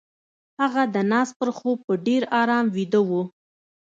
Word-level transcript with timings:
هغه 0.61 0.83
د 0.93 0.95
ناز 1.11 1.29
پر 1.39 1.49
خوب 1.57 1.77
په 1.87 1.93
ډېر 2.07 2.21
آرام 2.41 2.65
ويده 2.75 3.01
وه. 3.09 3.23